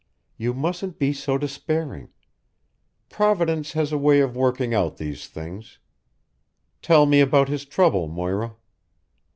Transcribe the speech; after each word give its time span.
You 0.35 0.55
mustn't 0.55 0.97
be 0.97 1.13
so 1.13 1.37
despairing. 1.37 2.09
Providence 3.07 3.73
has 3.73 3.91
a 3.91 3.99
way 3.99 4.19
of 4.19 4.35
working 4.35 4.73
out 4.73 4.97
these 4.97 5.27
things. 5.27 5.77
Tell 6.81 7.05
me 7.05 7.19
about 7.19 7.49
his 7.49 7.65
trouble, 7.65 8.07
Moira." 8.07 8.55